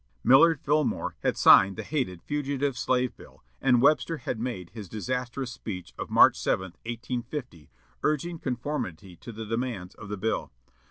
Millard 0.23 0.59
Fillmore 0.59 1.15
had 1.19 1.37
signed 1.37 1.75
the 1.77 1.83
hated 1.83 2.23
Fugitive 2.23 2.75
Slave 2.75 3.15
Bill, 3.15 3.43
and 3.61 3.83
Webster 3.83 4.17
had 4.17 4.39
made 4.39 4.71
his 4.71 4.89
disastrous 4.89 5.51
speech 5.51 5.93
of 5.95 6.09
March 6.09 6.35
7, 6.39 6.71
1850, 6.87 7.69
urging 8.01 8.39
conformity 8.39 9.15
to 9.17 9.31
the 9.31 9.45
demands 9.45 9.93
of 9.93 10.09
the 10.09 10.17
bill. 10.17 10.51